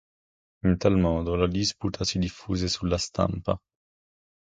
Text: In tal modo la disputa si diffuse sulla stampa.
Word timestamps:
In 0.65 0.79
tal 0.79 0.97
modo 0.97 1.35
la 1.35 1.45
disputa 1.47 2.03
si 2.03 2.17
diffuse 2.17 2.67
sulla 2.67 2.97
stampa. 2.97 3.55